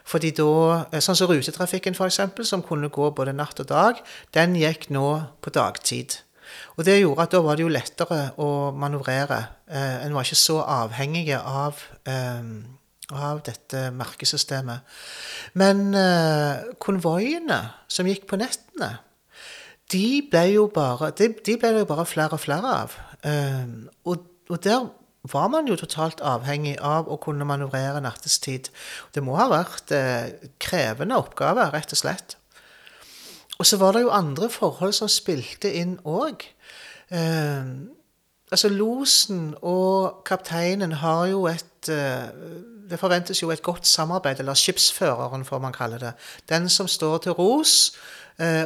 Fordi 0.05 0.31
da, 0.37 0.87
eh, 0.93 1.01
Sånn 1.01 1.17
som 1.17 1.31
rutetrafikken, 1.31 1.95
eksempel, 1.95 2.45
som 2.45 2.63
kunne 2.63 2.91
gå 2.91 3.11
både 3.15 3.33
natt 3.33 3.61
og 3.61 3.67
dag, 3.67 4.03
den 4.33 4.55
gikk 4.55 4.91
nå 4.91 5.27
på 5.41 5.51
dagtid. 5.51 6.21
Og 6.77 6.85
det 6.85 7.01
gjorde 7.01 7.23
at 7.23 7.31
da 7.31 7.41
var 7.41 7.57
det 7.57 7.63
jo 7.63 7.73
lettere 7.73 8.33
å 8.39 8.73
manøvrere. 8.75 9.49
Eh, 9.69 10.05
en 10.05 10.15
var 10.15 10.25
ikke 10.25 10.37
så 10.37 10.61
avhengig 10.67 11.33
av, 11.39 11.77
eh, 12.07 12.43
av 13.13 13.43
dette 13.43 13.91
merkesystemet. 13.91 14.81
Men 15.55 15.93
konvoiene 16.79 17.73
som 17.89 18.07
gikk 18.07 18.27
på 18.29 18.39
nettene, 18.39 18.99
de 19.93 20.23
ble 20.31 20.47
jo 20.55 20.67
bare, 20.75 21.11
de, 21.19 21.33
de 21.47 21.57
ble 21.59 21.75
det 21.75 21.85
jo 21.85 21.91
bare 21.91 22.07
flere 22.09 22.37
og 22.37 22.43
flere 22.43 22.75
av. 22.85 22.97
Eh, 23.27 23.69
og, 24.09 24.27
og 24.51 24.65
der 24.65 24.89
var 25.29 25.49
man 25.53 25.69
jo 25.69 25.77
totalt 25.77 26.23
avhengig 26.25 26.79
av 26.81 27.09
å 27.11 27.19
kunne 27.21 27.45
manøvrere 27.49 28.01
nattestid. 28.01 28.71
Det 29.13 29.23
må 29.25 29.37
ha 29.37 29.51
vært 29.53 29.93
eh, 29.93 30.33
krevende 30.63 31.19
oppgaver, 31.21 31.73
rett 31.75 31.93
og 31.93 32.01
slett. 32.01 32.37
Og 33.61 33.69
så 33.69 33.77
var 33.77 33.93
det 33.93 34.07
jo 34.07 34.15
andre 34.17 34.49
forhold 34.49 34.95
som 34.97 35.11
spilte 35.13 35.73
inn 35.77 35.99
òg. 36.09 36.47
Eh, 37.13 37.69
altså 38.51 38.71
losen 38.73 39.51
og 39.61 40.23
kapteinen 40.25 40.97
har 41.03 41.27
jo 41.35 41.45
et 41.51 41.91
eh, 41.91 42.31
Det 42.91 42.99
forventes 42.99 43.39
jo 43.39 43.53
et 43.55 43.63
godt 43.63 43.87
samarbeid, 43.87 44.41
eller 44.41 44.55
skipsføreren, 44.59 45.45
får 45.47 45.61
man 45.63 45.73
kalle 45.73 45.99
det. 46.03 46.11
Den 46.51 46.69
som 46.69 46.89
står 46.89 47.19
til 47.19 47.33
ros, 47.39 47.93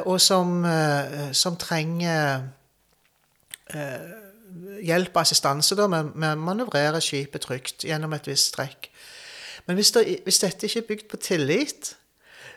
og 0.07 0.21
som, 0.21 0.65
eh, 0.65 1.33
som 1.33 1.57
trenger 1.57 2.45
eh, 3.75 4.13
hjelp 4.85 5.17
og 5.17 5.21
assistanse 5.25 5.75
da, 5.79 5.89
med, 5.91 6.15
med 6.15 6.37
å 6.37 6.41
manøvrere 6.41 7.01
skipet 7.03 7.43
trygt 7.43 7.87
gjennom 7.89 8.15
et 8.15 8.29
visst 8.31 8.53
strekk. 8.53 8.91
Men 9.67 9.79
hvis, 9.81 9.91
det, 9.97 10.05
hvis 10.25 10.39
dette 10.39 10.69
ikke 10.69 10.83
er 10.83 10.89
bygd 10.89 11.11
på 11.11 11.21
tillit, 11.25 11.95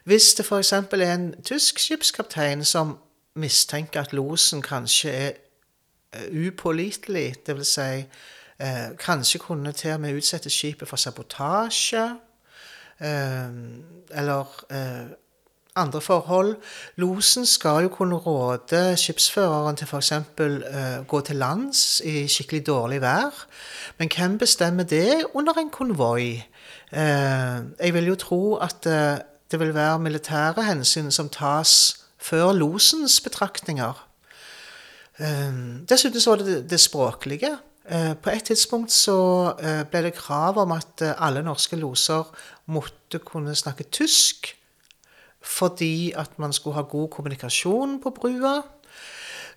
hvis 0.07 0.33
det 0.37 0.45
f.eks. 0.45 0.73
er 0.73 1.05
en 1.07 1.29
tysk 1.43 1.79
skipskaptein 1.79 2.63
som 2.65 2.97
mistenker 3.37 4.01
at 4.01 4.13
losen 4.13 4.61
kanskje 4.61 5.11
er 5.11 5.31
eh, 6.13 6.47
upålitelig, 6.47 7.35
dvs. 7.47 7.73
Si, 7.73 8.05
eh, 8.59 8.89
kanskje 8.99 9.41
kunne 9.41 9.71
til 9.71 9.95
og 9.95 10.01
med 10.05 10.17
utsette 10.17 10.49
skipet 10.53 10.87
for 10.87 11.01
sabotasje, 11.01 12.05
eh, 12.99 13.57
eller 14.21 14.59
eh, 14.71 15.07
andre 15.77 16.01
forhold. 16.01 16.55
Losen 16.95 17.45
skal 17.45 17.83
jo 17.85 17.89
kunne 17.93 18.15
råde 18.15 18.97
skipsføreren 18.97 19.77
til 19.77 19.87
f.eks. 19.87 20.11
Uh, 20.39 21.05
gå 21.07 21.21
til 21.21 21.35
lands 21.35 22.01
i 22.05 22.27
skikkelig 22.27 22.65
dårlig 22.67 23.01
vær. 23.01 23.45
Men 23.97 24.11
hvem 24.15 24.37
bestemmer 24.37 24.83
det 24.83 25.25
under 25.33 25.53
en 25.53 25.69
konvoi? 25.69 26.43
Uh, 26.91 27.63
jeg 27.79 27.93
vil 27.93 28.11
jo 28.11 28.15
tro 28.15 28.55
at 28.55 28.85
uh, 28.85 29.21
det 29.51 29.59
vil 29.59 29.75
være 29.75 29.99
militære 29.99 30.63
hensyn 30.63 31.11
som 31.11 31.29
tas 31.29 32.03
før 32.17 32.51
losens 32.51 33.21
betraktninger. 33.21 34.03
Dessuten 35.89 36.21
så 36.21 36.29
var 36.29 36.43
det 36.43 36.69
det 36.69 36.79
språklige. 36.79 37.57
På 38.21 38.29
et 38.29 38.43
tidspunkt 38.43 38.91
så 38.91 39.15
ble 39.89 40.01
det 40.03 40.13
krav 40.13 40.59
om 40.61 40.75
at 40.75 41.01
alle 41.17 41.41
norske 41.41 41.79
loser 41.79 42.27
måtte 42.65 43.21
kunne 43.23 43.55
snakke 43.55 43.87
tysk 43.87 44.51
fordi 45.47 46.11
at 46.17 46.39
man 46.41 46.53
skulle 46.53 46.75
ha 46.77 46.83
god 46.87 47.09
kommunikasjon 47.15 48.01
på 48.03 48.09
brua. 48.15 48.55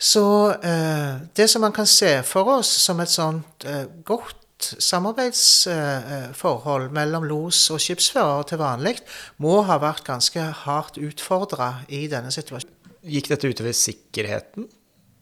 Så 0.00 0.24
eh, 0.64 1.14
det 1.36 1.48
som 1.50 1.60
man 1.66 1.76
kan 1.76 1.86
se 1.86 2.22
for 2.24 2.44
oss 2.58 2.70
som 2.86 3.00
et 3.02 3.12
sånt 3.12 3.64
eh, 3.68 3.86
godt 4.06 4.36
samarbeidsforhold 4.80 6.86
eh, 6.88 6.94
mellom 6.96 7.24
los 7.28 7.70
og 7.74 7.80
skipsfører 7.82 8.42
til 8.48 8.58
vanlig, 8.62 8.96
må 9.42 9.54
ha 9.68 9.76
vært 9.82 10.04
ganske 10.06 10.42
hardt 10.64 10.94
utfordra 11.00 11.68
i 11.92 12.08
denne 12.12 12.30
situasjonen. 12.32 12.76
Gikk 13.00 13.26
dette 13.32 13.48
utover 13.48 13.72
sikkerheten? 13.76 14.62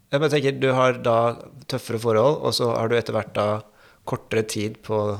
Jeg 0.08 0.30
tenker, 0.32 0.60
Du 0.62 0.70
har 0.72 0.92
da 1.04 1.36
tøffere 1.68 2.00
forhold, 2.00 2.40
og 2.42 2.54
så 2.54 2.70
har 2.72 2.88
du 2.88 2.96
etter 2.96 3.14
hvert 3.14 3.34
da 3.36 3.48
kortere 4.08 4.42
tid 4.48 4.78
på 4.84 4.98
eh, 5.12 5.18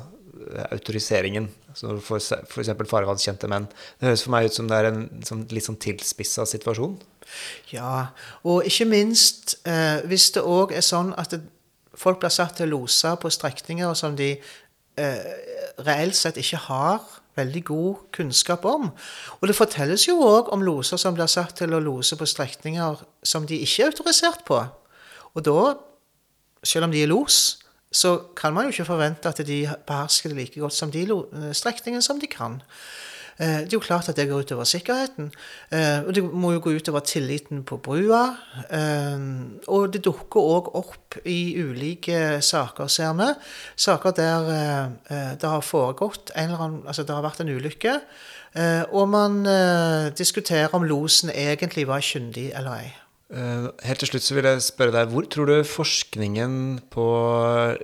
autoriseringen 0.70 1.48
så 1.77 1.94
for 2.03 2.18
f.eks. 2.18 2.72
farvannskjente 2.90 3.51
menn. 3.51 3.68
Det 3.98 4.09
høres 4.09 4.24
for 4.24 4.35
meg 4.35 4.48
ut 4.48 4.57
som 4.57 4.70
det 4.70 4.79
er 4.79 4.88
en 4.90 5.03
som, 5.27 5.44
litt 5.53 5.66
sånn 5.66 5.79
tilspissa 5.83 6.46
situasjon. 6.48 6.96
Ja, 7.70 8.09
og 8.48 8.66
ikke 8.66 8.88
minst 8.88 9.59
eh, 9.68 10.01
hvis 10.09 10.31
det 10.35 10.42
òg 10.46 10.72
er 10.74 10.85
sånn 10.85 11.12
at 11.20 11.37
det, 11.37 11.42
folk 11.98 12.22
blir 12.22 12.33
satt 12.33 12.59
til 12.59 12.68
å 12.68 12.81
lose 12.81 13.14
på 13.20 13.31
strekninger 13.33 13.94
som 13.98 14.16
de 14.18 14.33
eh, 14.38 15.31
reelt 15.85 16.18
sett 16.18 16.40
ikke 16.40 16.62
har 16.68 17.03
veldig 17.38 17.62
god 17.68 18.03
kunnskap 18.14 18.64
om. 18.66 18.90
Og 19.38 19.48
det 19.48 19.57
fortelles 19.57 20.09
jo 20.09 20.18
òg 20.24 20.51
om 20.55 20.64
loser 20.66 20.98
som 21.01 21.14
blir 21.14 21.31
satt 21.31 21.61
til 21.61 21.74
å 21.74 21.83
lose 21.83 22.18
på 22.18 22.27
strekninger 22.27 23.05
som 23.22 23.46
de 23.46 23.61
ikke 23.62 23.85
er 23.85 23.92
autorisert 23.92 24.42
på. 24.48 24.59
Og 25.37 25.44
da, 25.46 25.74
selv 26.66 26.88
om 26.88 26.94
de 26.94 27.05
er 27.05 27.12
los, 27.12 27.59
så 27.92 28.18
kan 28.37 28.53
man 28.53 28.66
jo 28.66 28.74
ikke 28.74 28.85
forvente 28.85 29.29
at 29.29 29.46
de 29.46 29.62
behersker 29.87 30.33
det 30.33 30.38
like 30.38 30.61
godt 30.61 30.77
som 30.77 30.90
de 30.92 31.05
strekningen 31.07 31.55
strekningene 31.55 32.03
som 32.03 32.20
de 32.20 32.27
kan. 32.27 32.61
Eh, 33.38 33.62
det 33.64 33.72
er 33.72 33.77
jo 33.77 33.81
klart 33.81 34.09
at 34.09 34.16
det 34.16 34.29
går 34.29 34.42
utover 34.42 34.64
sikkerheten. 34.64 35.31
Eh, 35.70 36.03
og 36.07 36.14
det 36.14 36.24
må 36.24 36.53
jo 36.53 36.61
gå 36.61 36.70
utover 36.70 37.01
tilliten 37.01 37.62
på 37.62 37.77
brua. 37.77 38.35
Og 39.66 39.92
det 39.92 40.05
dukker 40.05 40.40
òg 40.40 40.72
opp 40.74 41.18
i 41.24 41.55
ulike 41.62 42.42
saker, 42.42 42.87
ser 42.87 43.14
vi. 43.18 43.31
Saker 43.77 44.11
der 44.11 44.51
det 45.38 45.48
har 45.48 45.61
foregått 45.61 46.33
en 46.37 46.51
eller 46.51 46.64
annen 46.64 46.83
Altså 46.87 47.03
det 47.03 47.14
har 47.14 47.22
vært 47.22 47.40
en 47.40 47.55
ulykke. 47.55 48.01
Og 48.90 49.09
man 49.09 49.44
diskuterer 50.18 50.74
om 50.74 50.83
losen 50.83 51.31
egentlig 51.31 51.87
var 51.87 52.01
kyndig 52.01 52.51
eller 52.55 52.74
ei. 52.74 53.08
Eh, 53.29 53.67
helt 53.85 54.01
til 54.01 54.09
slutt 54.09 54.25
så 54.25 54.37
vil 54.38 54.47
jeg 54.49 54.62
spørre 54.64 54.95
deg, 54.95 55.11
Hvor 55.12 55.27
tror 55.29 55.47
du 55.51 55.64
forskningen 55.64 56.81
på 56.88 57.09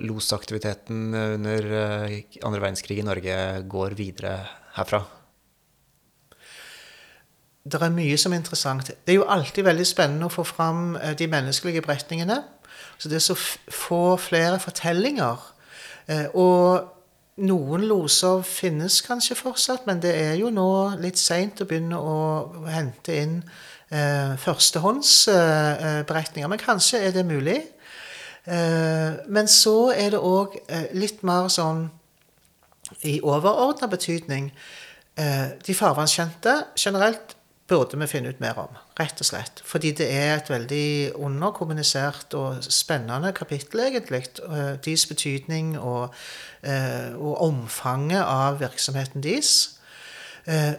losaktiviteten 0.01 1.13
under 1.13 1.67
eh, 2.09 2.23
andre 2.43 2.63
verdenskrig 2.63 2.99
i 2.99 3.05
Norge 3.05 3.37
går 3.69 3.93
videre 3.99 4.39
herfra? 4.79 5.03
Det 7.65 7.81
er 7.81 7.93
mye 7.93 8.17
som 8.17 8.33
er 8.33 8.41
interessant. 8.41 8.89
Det 8.89 9.13
er 9.13 9.21
jo 9.21 9.29
alltid 9.29 9.65
veldig 9.65 9.87
spennende 9.89 10.31
å 10.31 10.33
få 10.33 10.47
fram 10.49 10.97
eh, 10.97 11.13
de 11.13 11.29
menneskelige 11.29 11.85
beretningene. 11.85 12.41
Så 12.97 13.13
det 13.13 13.21
er 13.21 13.27
så 13.29 13.37
få 13.37 14.17
flere 14.17 14.57
fortellinger. 14.63 15.51
Og 16.37 16.91
noen 17.43 17.87
loser 17.89 18.43
finnes 18.47 19.01
kanskje 19.03 19.35
fortsatt, 19.35 19.87
men 19.89 20.01
det 20.05 20.13
er 20.15 20.35
jo 20.39 20.53
nå 20.55 21.01
litt 21.01 21.19
seint 21.19 21.61
å 21.61 21.67
begynne 21.67 21.99
å 21.99 22.19
hente 22.69 23.17
inn 23.17 23.39
eh, 23.95 24.39
førstehåndsberetninger. 24.39 26.47
Eh, 26.47 26.51
men 26.51 26.59
kanskje 26.59 26.99
er 27.07 27.11
det 27.15 27.27
mulig. 27.27 27.63
Eh, 28.47 29.13
men 29.29 29.49
så 29.49 29.93
er 29.97 30.11
det 30.13 30.21
òg 30.21 30.59
eh, 30.69 30.91
litt 30.97 31.23
mer 31.25 31.49
sånn 31.53 31.87
i 33.09 33.21
overordna 33.25 33.89
betydning. 33.89 34.51
Eh, 35.17 35.57
de 35.65 35.75
farvannskjente 35.75 36.59
generelt 36.77 37.37
burde 37.69 37.97
vi 37.97 38.07
finne 38.11 38.29
ut 38.29 38.43
mer 38.45 38.59
om, 38.61 38.75
rett 39.01 39.21
og 39.23 39.31
slett. 39.31 39.63
Fordi 39.65 39.95
det 39.97 40.11
er 40.13 40.35
et 40.35 40.51
veldig 40.53 41.15
underkommunisert 41.17 42.37
og 42.37 42.61
spennende 42.61 43.33
kapittel, 43.33 43.87
egentlig. 43.87 44.27
Eh, 44.45 44.77
deres 44.85 45.07
betydning 45.09 45.79
og, 45.79 46.13
og 46.65 47.41
omfanget 47.45 48.25
av 48.25 48.61
virksomheten 48.61 49.25
deres. 49.25 49.79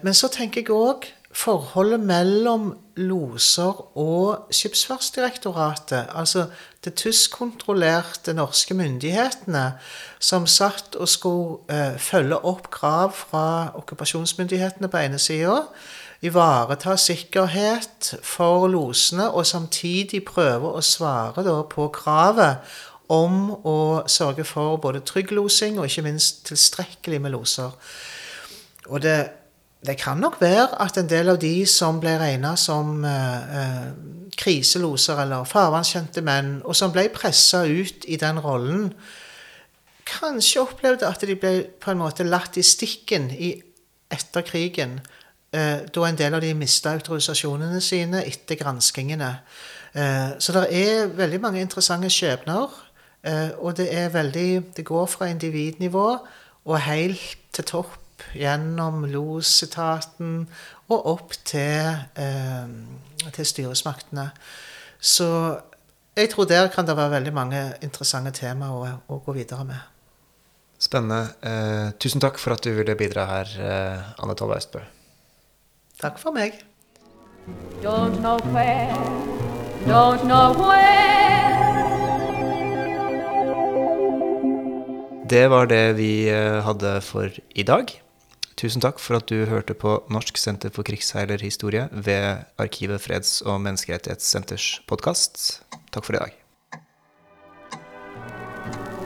Men 0.01 0.13
så 0.13 0.27
tenker 0.33 0.61
jeg 0.61 0.73
òg 0.73 1.05
forholdet 1.35 1.99
mellom 1.99 2.69
loser 2.95 3.97
og 3.99 4.47
Skipsfartsdirektoratet, 4.55 6.07
altså 6.15 6.45
det 6.85 6.95
tyskkontrollerte 7.01 8.33
norske 8.37 8.73
myndighetene, 8.77 9.65
som 10.19 10.47
satt 10.47 10.95
og 10.95 11.11
skulle 11.11 11.57
eh, 11.67 11.99
følge 11.99 12.39
opp 12.39 12.69
krav 12.71 13.11
fra 13.19 13.45
okkupasjonsmyndighetene 13.75 14.89
på 14.89 15.03
ene 15.03 15.19
sida, 15.19 15.59
ivareta 16.25 16.95
sikkerhet 16.97 18.15
for 18.23 18.69
losene, 18.71 19.27
og 19.27 19.45
samtidig 19.45 20.23
prøve 20.25 20.71
å 20.71 20.81
svare 20.81 21.43
da, 21.43 21.59
på 21.67 21.89
kravet 21.93 22.63
om 23.11 23.51
å 23.67 23.79
sørge 24.09 24.47
for 24.47 24.79
både 24.81 25.03
trygg 25.05 25.35
losing 25.35 25.77
og 25.77 25.91
ikke 25.91 26.07
minst 26.07 26.45
tilstrekkelig 26.47 27.19
med 27.21 27.35
loser. 27.35 27.75
Og 28.87 29.03
det 29.03 29.19
det 29.87 29.97
kan 29.97 30.17
nok 30.21 30.39
være 30.41 30.67
at 30.81 30.97
en 30.97 31.09
del 31.09 31.29
av 31.33 31.39
de 31.41 31.65
som 31.69 31.99
ble 32.01 32.15
regna 32.21 32.55
som 32.59 33.03
eh, 33.05 33.57
eh, 33.59 33.89
kriseloser 34.37 35.21
eller 35.23 35.47
farvannskjente 35.47 36.23
menn, 36.25 36.57
og 36.65 36.75
som 36.75 36.93
ble 36.93 37.07
pressa 37.13 37.63
ut 37.65 38.07
i 38.07 38.17
den 38.21 38.39
rollen, 38.43 38.89
kanskje 40.05 40.61
opplevde 40.61 41.07
at 41.07 41.23
de 41.25 41.37
ble 41.39 41.53
på 41.81 41.91
en 41.91 42.01
måte 42.03 42.27
latt 42.27 42.59
i 42.61 42.65
stikken 42.65 43.29
i, 43.31 43.55
etter 44.11 44.45
krigen, 44.45 44.99
eh, 45.55 45.85
da 45.87 46.07
en 46.07 46.19
del 46.19 46.37
av 46.37 46.43
de 46.43 46.53
mista 46.57 46.93
autorisasjonene 46.93 47.81
sine 47.81 48.23
etter 48.25 48.59
granskingene. 48.59 49.31
Eh, 49.95 50.31
så 50.39 50.55
det 50.59 50.65
er 50.75 51.13
veldig 51.15 51.41
mange 51.41 51.61
interessante 51.63 52.11
skjebner, 52.13 52.73
eh, 53.23 53.51
og 53.57 53.77
det 53.77 53.89
er 53.93 54.09
veldig 54.09 54.75
Det 54.75 54.85
går 54.85 55.05
fra 55.07 55.25
individnivå 55.25 56.07
og 56.65 56.79
helt 56.79 57.37
til 57.53 57.63
topp 57.63 57.93
opp 57.93 58.04
gjennom 58.33 59.05
LOS-etaten 59.11 60.47
og 60.89 61.07
opp 61.13 61.35
til, 61.43 61.99
eh, 62.15 63.29
til 63.31 63.45
styresmaktene. 63.45 64.31
Så 64.99 65.59
jeg 66.15 66.29
tror 66.31 66.47
der 66.49 66.69
kan 66.73 66.87
det 66.87 66.95
være 66.97 67.17
veldig 67.17 67.33
mange 67.33 67.61
interessante 67.83 68.31
temaer 68.31 68.71
å, 68.71 68.99
å 69.11 69.19
gå 69.25 69.35
videre 69.35 69.65
med. 69.67 69.81
Spennende. 70.79 71.35
Eh, 71.41 71.91
tusen 71.99 72.21
takk 72.23 72.39
for 72.41 72.55
at 72.55 72.63
du 72.63 72.71
ville 72.75 72.95
bidra 72.99 73.25
her, 73.29 73.51
eh, 73.59 74.13
Anne 74.23 74.35
Tolle 74.35 74.59
Østbø. 74.59 74.83
Takk 76.01 76.19
for 76.19 76.35
meg. 76.35 76.63
Don't 77.81 78.19
know 78.21 78.39
where, 78.51 78.95
don't 79.85 80.25
know 80.25 80.53
where. 80.57 81.05
Det 85.25 85.49
var 85.49 85.65
det 85.65 85.97
vi 85.97 86.29
eh, 86.29 86.61
hadde 86.61 86.99
for 87.01 87.29
i 87.55 87.63
dag. 87.63 87.89
Tusen 88.55 88.79
takk 88.79 89.01
for 89.03 89.17
at 89.19 89.27
du 89.27 89.43
hørte 89.49 89.75
på 89.75 89.97
Norsk 90.07 90.37
senter 90.39 90.71
for 90.71 90.87
krigsseilerhistorie 90.87 91.89
ved 91.91 92.45
Arkivet 92.57 93.03
freds- 93.03 93.41
og 93.43 93.59
menneskerettighetssenters 93.61 94.79
podkast. 94.87 95.61
Takk 95.91 96.07
for 96.07 96.15
i 96.15 96.21
dag. 96.23 96.31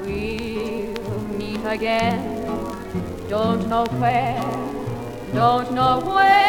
We'll 0.06 1.26
meet 1.40 1.66
again. 1.66 2.22
Don't 3.30 3.66
know 3.66 3.86
where, 3.98 4.46
don't 5.34 5.74
know 5.74 5.98
where. 6.06 6.49